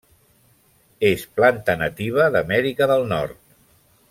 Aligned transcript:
És 1.09 1.25
planta 1.41 1.77
nativa 1.83 2.27
d'Amèrica 2.37 2.93
del 2.93 3.09
Nord. 3.17 3.41